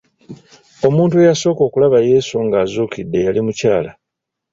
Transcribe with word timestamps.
Omuntu 0.87 1.13
eyasooka 1.23 1.61
okulaba 1.67 1.97
Yesu 2.09 2.35
nga 2.45 2.57
azuukidde 2.63 3.19
yali 3.25 3.39
mukyala. 3.45 3.91